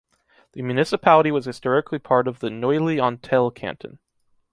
The 0.53 0.63
municipality 0.63 1.29
was 1.29 1.45
historically 1.45 1.99
part 1.99 2.27
of 2.27 2.39
the 2.39 2.49
Neuilly-en-Thelle 2.49 3.51
canton. 3.53 3.99